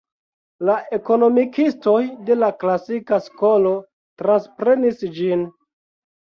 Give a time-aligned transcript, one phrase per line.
[0.67, 1.99] La ekonomikistoj
[2.29, 3.75] de la klasika skolo
[4.23, 5.47] transprenis ĝin.